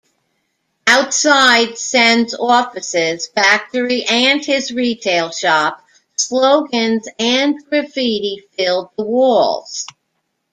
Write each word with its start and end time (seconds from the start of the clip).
Outside 0.87 1.77
Sen's 1.77 2.33
offices, 2.33 3.27
factory 3.27 4.03
and 4.05 4.43
his 4.43 4.71
retail 4.71 5.29
shop, 5.29 5.85
slogans 6.15 7.07
and 7.19 7.63
graffiti 7.69 8.41
filled 8.57 8.89
the 8.97 9.03
walls. 9.03 9.85